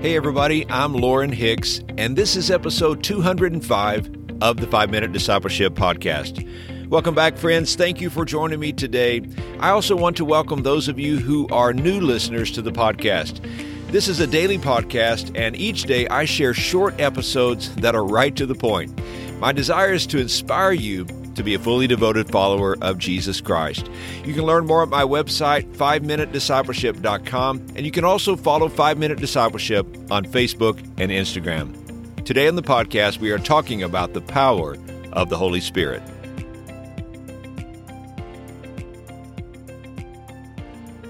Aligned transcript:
Hey, 0.00 0.16
everybody, 0.16 0.64
I'm 0.70 0.94
Lauren 0.94 1.30
Hicks, 1.30 1.82
and 1.98 2.16
this 2.16 2.34
is 2.34 2.50
episode 2.50 3.04
205 3.04 4.10
of 4.40 4.56
the 4.56 4.66
5 4.66 4.88
Minute 4.88 5.12
Discipleship 5.12 5.74
Podcast. 5.74 6.48
Welcome 6.88 7.14
back, 7.14 7.36
friends. 7.36 7.74
Thank 7.74 8.00
you 8.00 8.08
for 8.08 8.24
joining 8.24 8.60
me 8.60 8.72
today. 8.72 9.20
I 9.58 9.68
also 9.68 9.94
want 9.94 10.16
to 10.16 10.24
welcome 10.24 10.62
those 10.62 10.88
of 10.88 10.98
you 10.98 11.18
who 11.18 11.46
are 11.48 11.74
new 11.74 12.00
listeners 12.00 12.50
to 12.52 12.62
the 12.62 12.72
podcast. 12.72 13.42
This 13.88 14.08
is 14.08 14.20
a 14.20 14.26
daily 14.26 14.56
podcast, 14.56 15.38
and 15.38 15.54
each 15.54 15.82
day 15.82 16.08
I 16.08 16.24
share 16.24 16.54
short 16.54 16.98
episodes 16.98 17.76
that 17.76 17.94
are 17.94 18.06
right 18.06 18.34
to 18.36 18.46
the 18.46 18.54
point. 18.54 18.98
My 19.38 19.52
desire 19.52 19.92
is 19.92 20.06
to 20.06 20.18
inspire 20.18 20.72
you 20.72 21.04
to 21.34 21.42
be 21.42 21.54
a 21.54 21.58
fully 21.58 21.86
devoted 21.86 22.28
follower 22.30 22.76
of 22.80 22.98
Jesus 22.98 23.40
Christ. 23.40 23.90
You 24.24 24.34
can 24.34 24.44
learn 24.44 24.66
more 24.66 24.82
at 24.82 24.88
my 24.88 25.02
website, 25.02 25.72
5minutediscipleship.com, 25.74 27.66
and 27.76 27.86
you 27.86 27.90
can 27.92 28.04
also 28.04 28.36
follow 28.36 28.68
5 28.68 28.98
Minute 28.98 29.18
Discipleship 29.18 29.86
on 30.10 30.24
Facebook 30.24 30.78
and 30.98 31.10
Instagram. 31.10 31.76
Today 32.24 32.48
on 32.48 32.56
the 32.56 32.62
podcast, 32.62 33.18
we 33.18 33.30
are 33.30 33.38
talking 33.38 33.82
about 33.82 34.12
the 34.12 34.20
power 34.20 34.76
of 35.12 35.28
the 35.30 35.36
Holy 35.36 35.60
Spirit. 35.60 36.02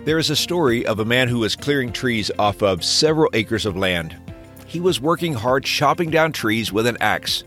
There 0.05 0.19
is 0.19 0.31
a 0.31 0.37
story 0.37 0.87
of 0.87 0.99
a 0.99 1.05
man 1.05 1.29
who 1.29 1.41
was 1.41 1.55
clearing 1.55 1.93
trees 1.93 2.31
off 2.39 2.63
of 2.63 2.83
several 2.83 3.29
acres 3.35 3.67
of 3.67 3.77
land. 3.77 4.17
He 4.67 4.81
was 4.81 4.99
working 4.99 5.35
hard 5.35 5.65
chopping 5.65 6.11
down 6.11 6.33
trees 6.33 6.73
with 6.73 6.87
an 6.87 6.97
axe. 7.01 7.45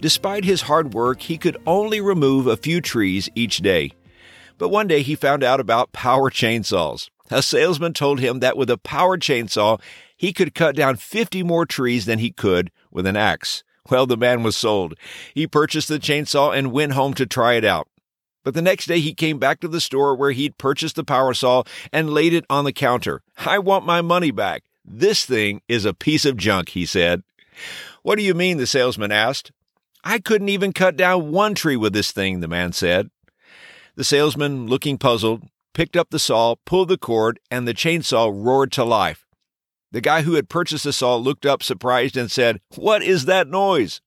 Despite 0.00 0.44
his 0.44 0.62
hard 0.62 0.94
work, 0.94 1.22
he 1.22 1.38
could 1.38 1.56
only 1.66 2.00
remove 2.00 2.46
a 2.46 2.56
few 2.56 2.80
trees 2.80 3.28
each 3.34 3.58
day. 3.58 3.92
But 4.56 4.68
one 4.68 4.86
day 4.86 5.02
he 5.02 5.14
found 5.14 5.42
out 5.42 5.58
about 5.58 5.92
power 5.92 6.30
chainsaws. 6.30 7.10
A 7.30 7.42
salesman 7.42 7.92
told 7.92 8.20
him 8.20 8.40
that 8.40 8.56
with 8.56 8.70
a 8.70 8.78
power 8.78 9.18
chainsaw, 9.18 9.80
he 10.16 10.32
could 10.32 10.54
cut 10.54 10.76
down 10.76 10.96
50 10.96 11.42
more 11.42 11.66
trees 11.66 12.06
than 12.06 12.20
he 12.20 12.30
could 12.30 12.70
with 12.90 13.06
an 13.06 13.16
axe. 13.16 13.64
Well, 13.90 14.06
the 14.06 14.16
man 14.16 14.42
was 14.42 14.56
sold. 14.56 14.94
He 15.34 15.46
purchased 15.46 15.88
the 15.88 15.98
chainsaw 15.98 16.56
and 16.56 16.72
went 16.72 16.92
home 16.92 17.14
to 17.14 17.26
try 17.26 17.54
it 17.54 17.64
out. 17.64 17.88
But 18.44 18.54
the 18.54 18.62
next 18.62 18.86
day 18.86 19.00
he 19.00 19.14
came 19.14 19.38
back 19.38 19.60
to 19.60 19.68
the 19.68 19.80
store 19.80 20.14
where 20.14 20.30
he'd 20.30 20.58
purchased 20.58 20.96
the 20.96 21.04
power 21.04 21.34
saw 21.34 21.64
and 21.92 22.10
laid 22.10 22.32
it 22.32 22.44
on 22.48 22.64
the 22.64 22.72
counter. 22.72 23.22
I 23.36 23.58
want 23.58 23.84
my 23.84 24.00
money 24.00 24.30
back. 24.30 24.64
This 24.84 25.26
thing 25.26 25.60
is 25.68 25.84
a 25.84 25.92
piece 25.92 26.24
of 26.24 26.36
junk, 26.36 26.70
he 26.70 26.86
said. 26.86 27.22
What 28.02 28.16
do 28.16 28.22
you 28.22 28.34
mean? 28.34 28.56
the 28.58 28.66
salesman 28.66 29.12
asked. 29.12 29.52
I 30.08 30.20
couldn't 30.20 30.48
even 30.48 30.72
cut 30.72 30.96
down 30.96 31.32
one 31.32 31.54
tree 31.54 31.76
with 31.76 31.92
this 31.92 32.12
thing, 32.12 32.40
the 32.40 32.48
man 32.48 32.72
said. 32.72 33.10
The 33.94 34.04
salesman, 34.04 34.66
looking 34.66 34.96
puzzled, 34.96 35.42
picked 35.74 35.98
up 35.98 36.08
the 36.08 36.18
saw, 36.18 36.54
pulled 36.64 36.88
the 36.88 36.96
cord, 36.96 37.38
and 37.50 37.68
the 37.68 37.74
chainsaw 37.74 38.32
roared 38.34 38.72
to 38.72 38.84
life. 38.84 39.26
The 39.92 40.00
guy 40.00 40.22
who 40.22 40.32
had 40.32 40.48
purchased 40.48 40.84
the 40.84 40.94
saw 40.94 41.16
looked 41.16 41.44
up 41.44 41.62
surprised 41.62 42.16
and 42.16 42.30
said, 42.30 42.62
What 42.74 43.02
is 43.02 43.26
that 43.26 43.48
noise? 43.48 44.00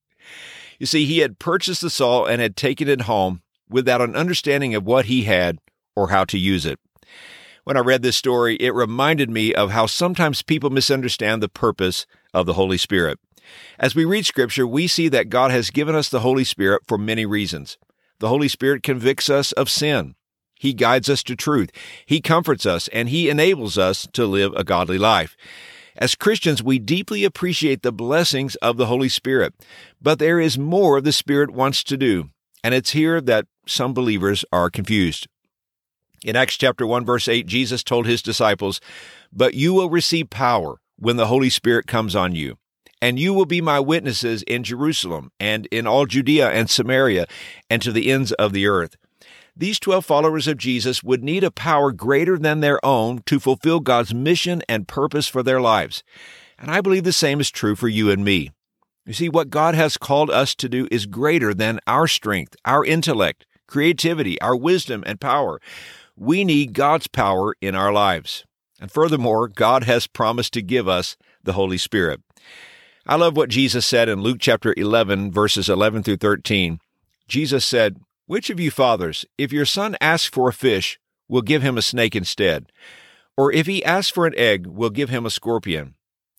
You 0.80 0.86
see, 0.86 1.04
he 1.04 1.18
had 1.18 1.38
purchased 1.38 1.82
the 1.82 1.88
saw 1.88 2.24
and 2.24 2.42
had 2.42 2.56
taken 2.56 2.88
it 2.88 3.02
home 3.02 3.42
without 3.70 4.00
an 4.00 4.16
understanding 4.16 4.74
of 4.74 4.84
what 4.84 5.04
he 5.04 5.22
had 5.22 5.60
or 5.94 6.08
how 6.08 6.24
to 6.24 6.36
use 6.36 6.66
it. 6.66 6.80
When 7.62 7.76
I 7.76 7.80
read 7.80 8.02
this 8.02 8.16
story, 8.16 8.56
it 8.56 8.74
reminded 8.74 9.30
me 9.30 9.54
of 9.54 9.70
how 9.70 9.86
sometimes 9.86 10.42
people 10.42 10.70
misunderstand 10.70 11.40
the 11.44 11.48
purpose 11.48 12.06
of 12.34 12.46
the 12.46 12.54
Holy 12.54 12.76
Spirit. 12.76 13.20
As 13.78 13.94
we 13.94 14.04
read 14.04 14.26
Scripture, 14.26 14.66
we 14.66 14.86
see 14.86 15.08
that 15.08 15.28
God 15.28 15.50
has 15.50 15.70
given 15.70 15.94
us 15.94 16.08
the 16.08 16.20
Holy 16.20 16.44
Spirit 16.44 16.82
for 16.86 16.98
many 16.98 17.26
reasons. 17.26 17.78
The 18.18 18.28
Holy 18.28 18.48
Spirit 18.48 18.82
convicts 18.82 19.28
us 19.28 19.52
of 19.52 19.70
sin. 19.70 20.14
He 20.54 20.72
guides 20.72 21.08
us 21.08 21.22
to 21.24 21.34
truth. 21.34 21.70
He 22.06 22.20
comforts 22.20 22.66
us, 22.66 22.88
and 22.88 23.08
He 23.08 23.28
enables 23.28 23.76
us 23.76 24.06
to 24.12 24.26
live 24.26 24.52
a 24.54 24.62
godly 24.62 24.98
life. 24.98 25.36
As 25.96 26.14
Christians, 26.14 26.62
we 26.62 26.78
deeply 26.78 27.24
appreciate 27.24 27.82
the 27.82 27.92
blessings 27.92 28.54
of 28.56 28.76
the 28.76 28.86
Holy 28.86 29.08
Spirit, 29.08 29.54
but 30.00 30.18
there 30.18 30.40
is 30.40 30.56
more 30.58 31.00
the 31.00 31.12
Spirit 31.12 31.50
wants 31.50 31.82
to 31.84 31.96
do, 31.96 32.30
and 32.64 32.74
it's 32.74 32.90
here 32.90 33.20
that 33.20 33.46
some 33.66 33.92
believers 33.92 34.44
are 34.52 34.70
confused. 34.70 35.26
In 36.24 36.36
Acts 36.36 36.56
chapter 36.56 36.86
1 36.86 37.04
verse 37.04 37.26
8, 37.26 37.46
Jesus 37.46 37.82
told 37.82 38.06
his 38.06 38.22
disciples, 38.22 38.80
"But 39.32 39.54
you 39.54 39.74
will 39.74 39.90
receive 39.90 40.30
power 40.30 40.80
when 40.96 41.16
the 41.16 41.26
Holy 41.26 41.50
Spirit 41.50 41.86
comes 41.88 42.14
on 42.14 42.34
you, 42.34 42.56
and 43.02 43.18
you 43.18 43.34
will 43.34 43.44
be 43.44 43.60
my 43.60 43.78
witnesses 43.78 44.42
in 44.44 44.62
Jerusalem 44.62 45.30
and 45.38 45.66
in 45.66 45.86
all 45.86 46.06
Judea 46.06 46.48
and 46.50 46.70
Samaria 46.70 47.26
and 47.68 47.82
to 47.82 47.92
the 47.92 48.10
ends 48.10 48.32
of 48.32 48.54
the 48.54 48.66
earth." 48.66 48.96
These 49.54 49.78
12 49.80 50.06
followers 50.06 50.48
of 50.48 50.56
Jesus 50.56 51.02
would 51.02 51.22
need 51.22 51.44
a 51.44 51.50
power 51.50 51.92
greater 51.92 52.38
than 52.38 52.60
their 52.60 52.82
own 52.82 53.20
to 53.26 53.38
fulfill 53.38 53.80
God's 53.80 54.14
mission 54.14 54.62
and 54.66 54.88
purpose 54.88 55.28
for 55.28 55.42
their 55.42 55.60
lives. 55.60 56.02
And 56.58 56.70
I 56.70 56.80
believe 56.80 57.04
the 57.04 57.12
same 57.12 57.38
is 57.38 57.50
true 57.50 57.76
for 57.76 57.88
you 57.88 58.10
and 58.10 58.24
me. 58.24 58.50
You 59.04 59.12
see, 59.12 59.28
what 59.28 59.50
God 59.50 59.74
has 59.74 59.98
called 59.98 60.30
us 60.30 60.54
to 60.54 60.68
do 60.68 60.86
is 60.90 61.06
greater 61.06 61.52
than 61.52 61.80
our 61.86 62.06
strength, 62.06 62.54
our 62.64 62.84
intellect, 62.84 63.44
creativity, 63.66 64.40
our 64.40 64.56
wisdom, 64.56 65.02
and 65.04 65.20
power. 65.20 65.60
We 66.16 66.44
need 66.44 66.72
God's 66.72 67.08
power 67.08 67.54
in 67.60 67.74
our 67.74 67.92
lives. 67.92 68.44
And 68.80 68.92
furthermore, 68.92 69.48
God 69.48 69.84
has 69.84 70.06
promised 70.06 70.52
to 70.54 70.62
give 70.62 70.88
us 70.88 71.16
the 71.42 71.54
Holy 71.54 71.78
Spirit. 71.78 72.20
I 73.04 73.16
love 73.16 73.36
what 73.36 73.48
Jesus 73.48 73.84
said 73.84 74.08
in 74.08 74.20
Luke 74.20 74.38
chapter 74.40 74.72
11, 74.76 75.32
verses 75.32 75.68
11 75.68 76.04
through 76.04 76.18
13. 76.18 76.78
Jesus 77.26 77.64
said, 77.64 77.96
which 78.26 78.48
of 78.48 78.60
you 78.60 78.70
fathers, 78.70 79.26
if 79.36 79.52
your 79.52 79.66
son 79.66 79.96
asks 80.00 80.28
for 80.28 80.48
a 80.48 80.52
fish, 80.52 81.00
will 81.28 81.42
give 81.42 81.62
him 81.62 81.76
a 81.76 81.82
snake 81.82 82.14
instead? 82.14 82.70
Or 83.36 83.52
if 83.52 83.66
he 83.66 83.84
asks 83.84 84.10
for 84.10 84.26
an 84.26 84.34
egg, 84.36 84.68
will 84.68 84.90
give 84.90 85.08
him 85.08 85.26
a 85.26 85.30
scorpion? 85.30 85.96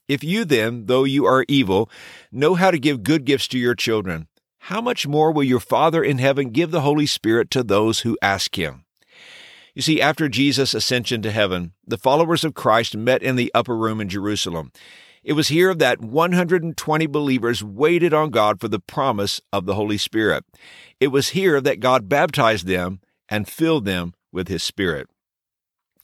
If 0.07 0.24
you 0.24 0.46
then, 0.46 0.85
though 0.85 1.03
you 1.03 1.25
are 1.25 1.46
evil, 1.50 1.90
know 2.31 2.56
how 2.56 2.72
to 2.72 2.80
give 2.80 3.03
good 3.03 3.25
gifts 3.25 3.50
to 3.50 3.59
your 3.59 3.75
children, 3.75 4.28
how 4.59 4.80
much 4.80 5.06
more 5.06 5.34
will 5.34 5.44
your 5.44 5.59
Father 5.59 6.01
in 6.01 6.18
heaven 6.18 6.51
give 6.51 6.72
the 6.72 6.81
Holy 6.81 7.06
Spirit 7.06 7.51
to 7.51 7.63
those 7.63 8.00
who 8.00 8.18
ask 8.22 8.57
him? 8.57 8.85
You 9.75 9.81
see, 9.81 10.01
after 10.01 10.30
Jesus' 10.30 10.74
ascension 10.74 11.22
to 11.24 11.31
heaven, 11.31 11.74
the 11.85 11.97
followers 11.97 12.45
of 12.45 12.53
Christ 12.53 12.95
met 12.95 13.22
in 13.22 13.35
the 13.35 13.51
upper 13.53 13.75
room 13.75 14.00
in 14.00 14.07
Jerusalem. 14.07 14.72
It 15.23 15.34
was 15.34 15.47
here 15.47 15.73
that 15.73 16.01
120 16.01 17.07
believers 17.07 17.63
waited 17.63 18.13
on 18.13 18.29
God 18.29 18.59
for 18.59 18.67
the 18.67 18.79
promise 18.79 19.39
of 19.53 19.66
the 19.66 19.75
Holy 19.75 19.97
Spirit. 19.97 20.44
It 21.00 21.07
was 21.07 21.29
here 21.29 21.61
that 21.61 21.79
God 21.79 22.09
baptized 22.09 22.67
them 22.67 23.00
and 23.29 23.47
filled 23.47 23.85
them 23.85 24.13
with 24.33 24.50
His 24.50 24.63
Spirit. 24.63 25.07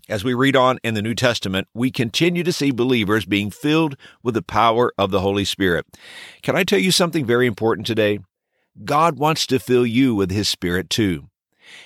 As 0.08 0.24
we 0.24 0.34
read 0.34 0.56
on 0.56 0.80
in 0.84 0.96
the 0.96 1.02
New 1.02 1.14
Testament, 1.14 1.68
we 1.74 1.92
continue 1.92 2.44
to 2.44 2.54
see 2.54 2.72
believers 2.72 3.26
being 3.26 3.52
filled 3.52 3.96
with 4.24 4.34
the 4.34 4.42
power 4.42 4.92
of 4.98 5.12
the 5.12 5.20
Holy 5.20 5.46
Spirit. 5.46 5.86
Can 6.42 6.56
I 6.56 6.64
tell 6.64 6.80
you 6.80 6.92
something 6.92 7.26
very 7.26 7.46
important 7.46 7.86
today? 7.86 8.20
God 8.86 9.20
wants 9.20 9.46
to 9.48 9.60
fill 9.60 9.86
you 9.86 10.16
with 10.16 10.32
His 10.32 10.48
Spirit 10.48 10.90
too. 10.90 11.29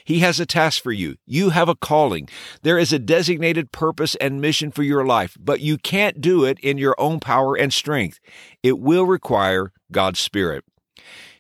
He 0.04 0.20
has 0.20 0.40
a 0.40 0.46
task 0.46 0.82
for 0.82 0.92
you. 0.92 1.16
You 1.26 1.50
have 1.50 1.70
a 1.70 1.76
calling. 1.76 2.28
There 2.62 2.78
is 2.78 2.94
a 2.94 3.00
designated 3.00 3.72
purpose 3.72 4.16
and 4.16 4.42
mission 4.42 4.72
for 4.72 4.84
your 4.84 5.06
life, 5.06 5.38
but 5.40 5.62
you 5.62 5.78
can't 5.78 6.22
do 6.22 6.46
it 6.46 6.60
in 6.60 6.78
your 6.78 6.96
own 6.98 7.20
power 7.20 7.56
and 7.56 7.72
strength. 7.72 8.20
It 8.62 8.80
will 8.80 9.06
require 9.06 9.72
God's 9.92 10.20
Spirit. 10.20 10.64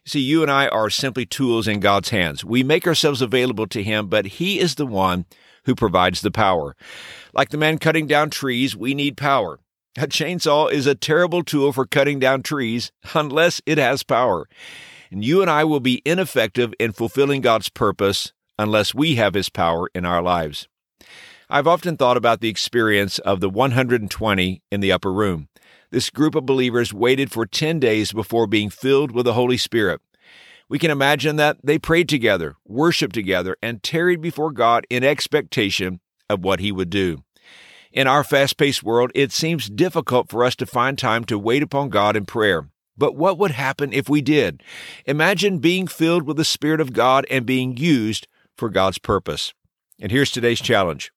See, 0.05 0.19
you 0.19 0.41
and 0.41 0.51
I 0.51 0.67
are 0.67 0.89
simply 0.89 1.25
tools 1.25 1.67
in 1.67 1.79
God's 1.79 2.09
hands. 2.09 2.43
We 2.43 2.61
make 2.63 2.85
ourselves 2.85 3.21
available 3.21 3.67
to 3.67 3.81
Him, 3.81 4.07
but 4.07 4.25
He 4.25 4.59
is 4.59 4.75
the 4.75 4.85
one 4.85 5.25
who 5.65 5.75
provides 5.75 6.21
the 6.21 6.31
power. 6.31 6.75
Like 7.33 7.49
the 7.49 7.57
man 7.57 7.77
cutting 7.77 8.05
down 8.05 8.29
trees, 8.29 8.75
we 8.75 8.93
need 8.93 9.15
power. 9.15 9.59
A 9.97 10.07
chainsaw 10.07 10.71
is 10.71 10.87
a 10.87 10.95
terrible 10.95 11.43
tool 11.43 11.71
for 11.71 11.85
cutting 11.85 12.19
down 12.19 12.41
trees 12.43 12.91
unless 13.13 13.61
it 13.65 13.77
has 13.77 14.03
power. 14.03 14.47
You 15.21 15.41
and 15.41 15.51
I 15.51 15.63
will 15.63 15.79
be 15.79 16.01
ineffective 16.05 16.73
in 16.79 16.93
fulfilling 16.93 17.41
God's 17.41 17.69
purpose 17.69 18.31
unless 18.57 18.95
we 18.95 19.15
have 19.15 19.33
His 19.33 19.49
power 19.49 19.89
in 19.93 20.05
our 20.05 20.21
lives. 20.21 20.67
I've 21.49 21.67
often 21.67 21.97
thought 21.97 22.17
about 22.17 22.41
the 22.41 22.49
experience 22.49 23.19
of 23.19 23.39
the 23.39 23.49
120 23.49 24.61
in 24.71 24.79
the 24.79 24.91
upper 24.91 25.11
room. 25.11 25.49
This 25.91 26.09
group 26.09 26.33
of 26.33 26.45
believers 26.45 26.93
waited 26.93 27.31
for 27.31 27.45
10 27.45 27.79
days 27.79 28.13
before 28.13 28.47
being 28.47 28.71
filled 28.71 29.11
with 29.11 29.25
the 29.25 29.33
Holy 29.33 29.57
Spirit. 29.57 30.01
We 30.67 30.79
can 30.79 30.89
imagine 30.89 31.35
that 31.35 31.57
they 31.63 31.77
prayed 31.77 32.09
together, 32.09 32.55
worshiped 32.65 33.13
together, 33.13 33.57
and 33.61 33.83
tarried 33.83 34.21
before 34.21 34.51
God 34.51 34.87
in 34.89 35.03
expectation 35.03 35.99
of 36.29 36.43
what 36.43 36.59
He 36.59 36.71
would 36.71 36.89
do. 36.89 37.23
In 37.91 38.07
our 38.07 38.23
fast 38.23 38.57
paced 38.57 38.81
world, 38.81 39.11
it 39.13 39.31
seems 39.31 39.69
difficult 39.69 40.31
for 40.31 40.43
us 40.43 40.55
to 40.55 40.65
find 40.65 40.97
time 40.97 41.25
to 41.25 41.37
wait 41.37 41.61
upon 41.61 41.89
God 41.89 42.15
in 42.15 42.25
prayer. 42.25 42.69
But 42.97 43.15
what 43.15 43.37
would 43.37 43.51
happen 43.51 43.91
if 43.93 44.07
we 44.07 44.21
did? 44.21 44.61
Imagine 45.05 45.59
being 45.59 45.87
filled 45.87 46.23
with 46.23 46.37
the 46.37 46.45
Spirit 46.45 46.79
of 46.79 46.93
God 46.93 47.25
and 47.29 47.45
being 47.45 47.77
used 47.77 48.27
for 48.55 48.69
God's 48.69 48.99
purpose. 48.99 49.53
And 49.99 50.11
here's 50.11 50.31
today's 50.31 50.61
challenge. 50.61 51.11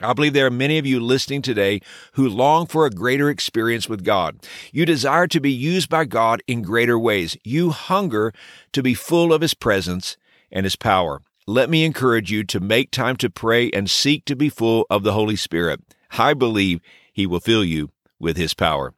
I 0.00 0.12
believe 0.14 0.32
there 0.32 0.46
are 0.46 0.50
many 0.50 0.78
of 0.78 0.86
you 0.86 1.00
listening 1.00 1.42
today 1.42 1.80
who 2.14 2.28
long 2.28 2.66
for 2.66 2.86
a 2.86 2.90
greater 2.90 3.30
experience 3.30 3.88
with 3.88 4.04
God. 4.04 4.38
You 4.72 4.84
desire 4.84 5.26
to 5.28 5.40
be 5.40 5.52
used 5.52 5.88
by 5.88 6.04
God 6.06 6.42
in 6.46 6.62
greater 6.62 6.98
ways. 6.98 7.36
You 7.44 7.70
hunger 7.70 8.32
to 8.72 8.82
be 8.82 8.94
full 8.94 9.32
of 9.32 9.42
His 9.42 9.54
presence 9.54 10.16
and 10.50 10.64
His 10.64 10.76
power. 10.76 11.22
Let 11.46 11.70
me 11.70 11.84
encourage 11.84 12.32
you 12.32 12.44
to 12.44 12.60
make 12.60 12.90
time 12.90 13.16
to 13.16 13.30
pray 13.30 13.70
and 13.70 13.90
seek 13.90 14.24
to 14.26 14.36
be 14.36 14.48
full 14.48 14.86
of 14.90 15.02
the 15.02 15.12
Holy 15.12 15.36
Spirit. 15.36 15.80
I 16.12 16.34
believe 16.34 16.80
He 17.12 17.26
will 17.26 17.40
fill 17.40 17.64
you 17.64 17.90
with 18.22 18.38
His 18.38 18.54
power. 18.54 18.94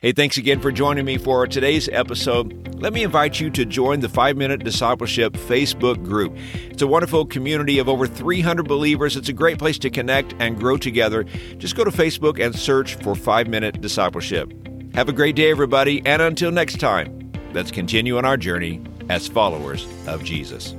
Hey, 0.00 0.10
thanks 0.10 0.36
again 0.36 0.58
for 0.58 0.72
joining 0.72 1.04
me 1.04 1.18
for 1.18 1.46
today's 1.46 1.88
episode. 1.90 2.74
Let 2.80 2.92
me 2.92 3.04
invite 3.04 3.38
you 3.38 3.50
to 3.50 3.64
join 3.64 4.00
the 4.00 4.08
5 4.08 4.36
Minute 4.36 4.64
Discipleship 4.64 5.34
Facebook 5.34 6.02
group. 6.04 6.36
It's 6.70 6.82
a 6.82 6.86
wonderful 6.88 7.26
community 7.26 7.78
of 7.78 7.88
over 7.88 8.08
300 8.08 8.66
believers. 8.66 9.16
It's 9.16 9.28
a 9.28 9.32
great 9.32 9.58
place 9.58 9.78
to 9.80 9.90
connect 9.90 10.34
and 10.40 10.58
grow 10.58 10.76
together. 10.76 11.22
Just 11.58 11.76
go 11.76 11.84
to 11.84 11.92
Facebook 11.92 12.44
and 12.44 12.58
search 12.58 12.96
for 12.96 13.14
5 13.14 13.46
Minute 13.46 13.80
Discipleship. 13.80 14.52
Have 14.94 15.08
a 15.08 15.12
great 15.12 15.36
day, 15.36 15.50
everybody, 15.50 16.02
and 16.04 16.20
until 16.20 16.50
next 16.50 16.80
time, 16.80 17.30
let's 17.52 17.70
continue 17.70 18.18
on 18.18 18.24
our 18.24 18.36
journey 18.36 18.82
as 19.08 19.28
followers 19.28 19.86
of 20.06 20.24
Jesus. 20.24 20.74